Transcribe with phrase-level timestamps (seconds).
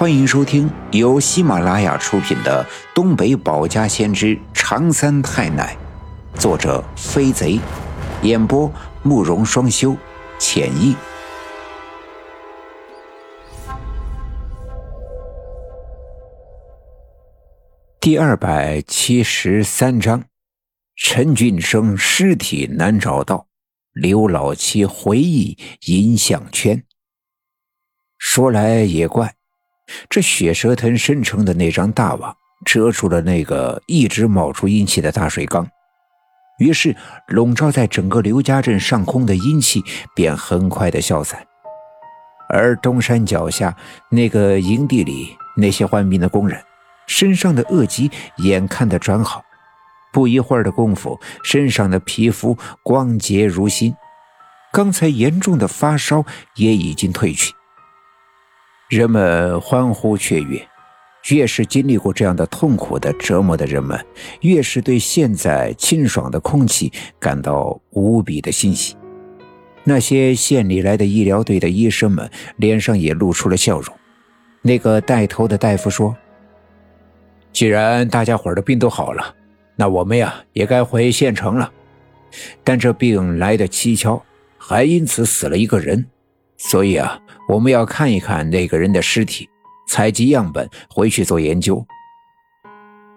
[0.00, 2.64] 欢迎收听由喜马拉雅出品的
[2.94, 5.76] 《东北保家先知长三太奶》，
[6.40, 7.60] 作者飞贼，
[8.22, 9.94] 演播慕容双修，
[10.38, 10.96] 浅意。
[18.00, 20.24] 第二百七十三章：
[20.96, 23.48] 陈俊生尸体难找到，
[23.92, 26.82] 刘老七回忆银项圈。
[28.16, 29.34] 说来也怪。
[30.08, 35.66] 这血蛇藤生成的那张大网遮住了那个一直冒出阴气的大水缸，
[36.58, 36.94] 于是
[37.28, 39.82] 笼罩在整个刘家镇上空的阴气
[40.14, 41.42] 便很快的消散。
[42.52, 43.76] 而东山脚下
[44.10, 46.60] 那个营地里，那些患病的工人
[47.06, 49.42] 身上的恶疾眼看的转好，
[50.12, 53.94] 不一会儿的功夫，身上的皮肤光洁如新，
[54.72, 56.24] 刚才严重的发烧
[56.56, 57.52] 也已经退去。
[58.90, 60.60] 人们欢呼雀跃，
[61.28, 64.04] 越是经历过这样的痛苦的折磨的人们，
[64.40, 68.96] 越是对现在清爽的空气感到无比的欣喜。
[69.84, 73.94] 那些县里来的医疗队的医生们脸上也露出了笑容。
[74.60, 76.16] 那个带头的大夫说
[77.52, 79.36] ：“既然大家伙的病都好了，
[79.76, 81.72] 那我们呀也该回县城了。
[82.64, 84.20] 但这病来的蹊跷，
[84.58, 86.06] 还因此死了一个人。”
[86.58, 87.18] 所以啊，
[87.50, 89.50] 我们要看一看那个人的尸体，
[89.88, 91.84] 采集样本回去做研究。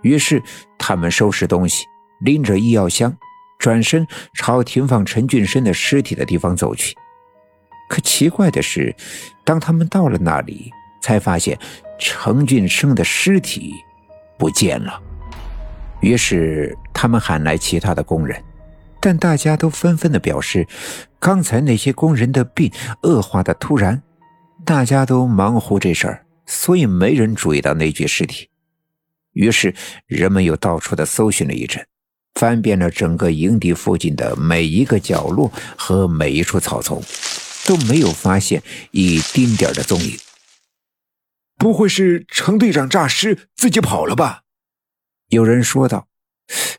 [0.00, 0.42] 于是
[0.78, 1.84] 他们收拾东西，
[2.20, 3.14] 拎着医药箱，
[3.58, 6.96] 转身朝停放陈俊生的尸体的地方走去。
[7.90, 8.96] 可奇怪的是，
[9.44, 11.58] 当他们到了那里，才发现
[11.98, 13.74] 陈俊生的尸体
[14.38, 14.98] 不见了。
[16.00, 18.42] 于是他们喊来其他的工人。
[18.98, 20.66] 但大家都纷纷的表示，
[21.20, 24.00] 刚才那些工人的病恶化的突然，
[24.64, 28.48] 大家都忙乎这事儿，所以没人注意到那具尸体。
[29.32, 29.74] 于是
[30.06, 31.86] 人们又到处的搜寻了一阵，
[32.34, 37.02] 翻遍了整个营地附近的每一个角落和每一处草丛，
[37.66, 38.62] 都没有发现
[38.92, 40.16] 一丁点的踪影。
[41.56, 44.42] 不会是程队长诈尸自己跑了吧？
[45.28, 46.08] 有人说道。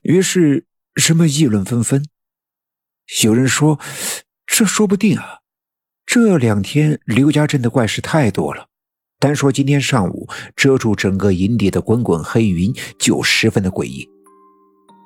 [0.04, 2.06] 于是人们议论纷纷。
[3.24, 3.80] 有人说
[4.46, 5.40] ：“这说不定啊！
[6.14, 8.68] 这两天刘家镇的怪事太多了，
[9.18, 14.08] 单说今天上午遮住整个营地的滚滚黑云就十分的诡异。”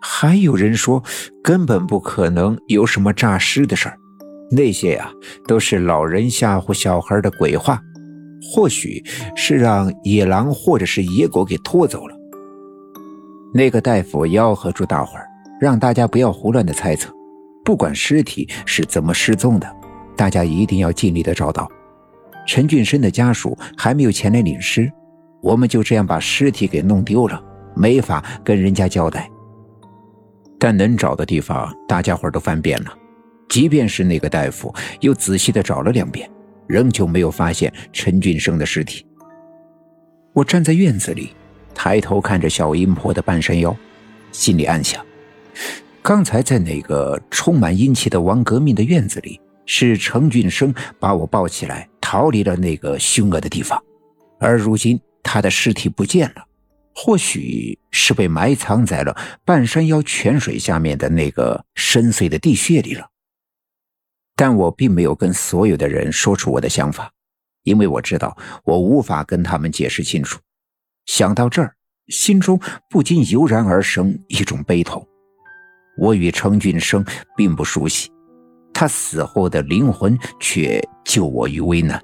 [0.03, 1.01] 还有人说
[1.41, 3.97] ：“根本不可能有什么诈尸的事儿，
[4.51, 5.09] 那些呀
[5.47, 7.81] 都是老人吓唬小孩的鬼话，
[8.41, 9.01] 或许
[9.34, 12.13] 是让野狼或者是野狗给拖走了。”
[13.56, 15.25] 那个大夫吆喝住大伙儿，
[15.57, 17.09] 让大家不要胡乱的猜测。
[17.63, 19.73] 不管尸体是怎么失踪的，
[20.17, 21.72] 大家一定要尽力的找到。
[22.45, 24.91] 陈俊生的家属还没有前来领尸，
[25.41, 27.41] 我们就这样把尸体给弄丢了，
[27.75, 29.29] 没法跟人家交代。
[30.57, 32.97] 但能找的地方，大家伙都翻遍了，
[33.47, 36.29] 即便是那个大夫又仔细的找了两遍，
[36.67, 39.05] 仍旧没有发现陈俊生的尸体。
[40.34, 41.34] 我站在院子里，
[41.75, 43.75] 抬头看着小阴婆的半山腰，
[44.31, 45.05] 心里暗想。
[46.01, 53.79] 刚才在那个充满阴气的王革命的院子里，是程俊生把我抱起来，逃离了那个凶恶的地方，
[54.39, 56.47] 而如今他的尸体不见了，
[56.95, 63.07] 或许是被埋藏在了半山腰泉水下面的那个深邃的地穴里了。
[64.35, 67.11] 但我并没有跟所有的人说出我的想法，
[67.63, 70.39] 因为我知道我无法跟他们解释清楚。
[71.05, 71.75] 想到这儿，
[72.07, 75.05] 心中不禁油然而生一种悲痛。
[75.99, 77.03] 我与程俊生
[77.35, 78.11] 并不熟悉，
[78.79, 81.99] 他死后的灵魂却救我于危难。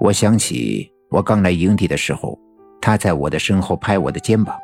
[0.00, 2.38] 我想起我刚来营地的时候，
[2.80, 4.56] 他在我的身后拍我的肩膀，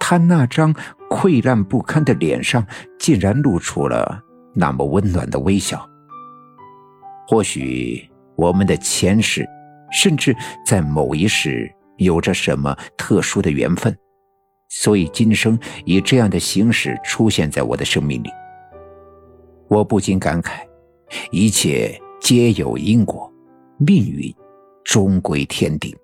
[0.00, 0.74] 他那张
[1.08, 2.66] 溃烂不堪的脸上
[2.98, 4.20] 竟然露出了
[4.52, 5.88] 那么温暖的微笑。
[7.28, 9.48] 或许我们的前世，
[9.92, 10.36] 甚至
[10.66, 13.96] 在某一世有着什么特殊的缘分。
[14.70, 18.30] 所以今生以这样的形式出现在我的生命里，
[19.68, 20.66] 我不禁感慨：
[21.30, 23.32] 一切皆有因果，
[23.78, 24.32] 命运
[24.84, 25.94] 终归天定。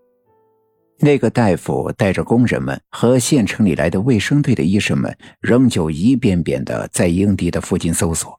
[0.99, 8.39] 那个大夫带着工人们和县城里来的卫生队的医生们，仍旧一遍遍的在营地的附近搜索。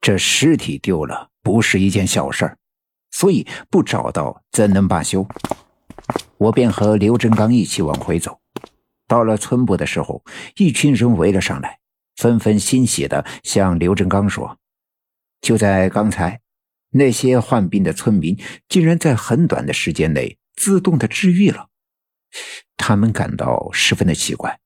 [0.00, 2.56] 这尸体丢了不是一件小事儿，
[3.10, 5.26] 所以不找到怎能罢休？
[6.36, 8.38] 我便和刘振刚一起往回走。
[9.06, 10.22] 到了村部的时候，
[10.56, 11.78] 一群人围了上来，
[12.16, 14.58] 纷纷欣喜地向刘振刚说
[15.42, 16.40] ：“就在刚才，
[16.90, 18.38] 那些患病的村民
[18.68, 21.68] 竟然在很短的时间内自动的治愈了。
[22.76, 24.58] 他们感到十分的奇怪，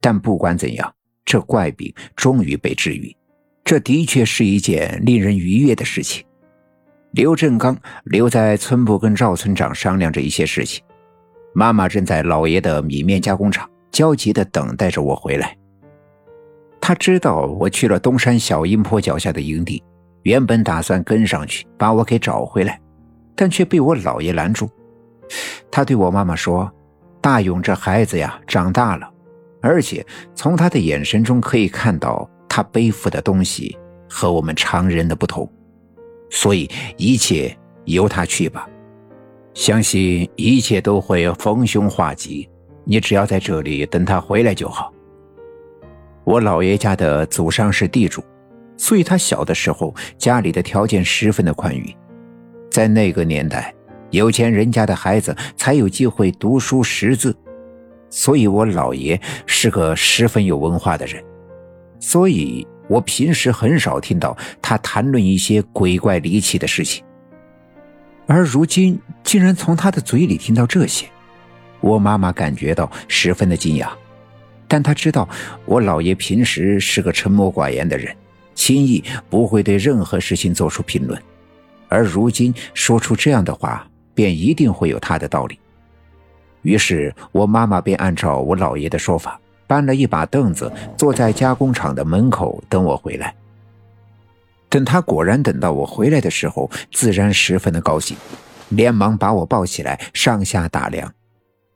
[0.00, 0.94] 但不管怎样，
[1.24, 3.14] 这怪病终于被治愈，
[3.64, 6.24] 这的确是一件令人愉悦的事情。
[7.12, 10.82] 刘振刚留在村部跟赵村长商量着一些事情，
[11.54, 15.56] 妈妈正在老爷的米面加工厂焦急地等待着我回来。
[16.84, 19.80] 他知道我去了东山小阴坡脚下的营地，
[20.24, 22.80] 原本打算跟上去把我给找回来，
[23.36, 24.68] 但却被我姥爷拦住。
[25.70, 26.68] 他对我妈妈说
[27.22, 29.08] ：“大勇这孩子呀，长大了，
[29.60, 33.78] 而且从他的眼神中可以看到他背负的东西
[34.10, 35.48] 和我们常人的不同，
[36.30, 38.68] 所以一切由他去吧，
[39.54, 42.50] 相信一切都会逢凶化吉。
[42.84, 44.92] 你只要在这里等他回来就好。”
[46.24, 48.22] 我姥爷家的祖上是地主，
[48.76, 51.94] 所以他小的时候家里的条件十分的宽裕。
[52.70, 53.74] 在那个年代，
[54.10, 57.36] 有钱人家的孩子才有机会读书识字，
[58.08, 61.22] 所以我姥爷是个十分有文化的人。
[61.98, 67.04] 所以我平时很少听到他谈论一些鬼怪离奇的事情，
[68.26, 71.06] 而如今竟然从他的嘴里听到这些，
[71.80, 73.88] 我妈妈感觉到十分的惊讶。
[74.72, 75.28] 但他知道
[75.66, 78.16] 我姥爷平时是个沉默寡言的人，
[78.54, 81.22] 轻易不会对任何事情做出评论，
[81.90, 85.58] 而如今说出这样的话，便一定会有他的道理。
[86.62, 93.34] 于是，我妈妈便按照我姥爷的说法，搬了一把凳子，坐在加工厂的门口等我回来。
[94.70, 98.16] 等他果然等到我回来的时候，自然十分的高兴，
[98.70, 101.12] 连忙把我抱起来，上下打量。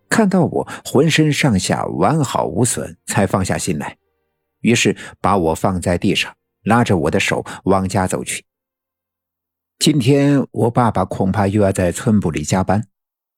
[0.08, 3.96] 看到我浑身上下完好无损，才放下心来，
[4.60, 8.44] 于是把我放在地上，拉着我的手往家走去。
[9.78, 12.88] 今天我爸爸恐怕又要在村部里加班，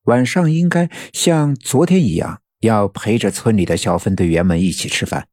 [0.04, 5.28] 晚上应该像昨天一样，要陪着村里的小分队员们一起吃饭。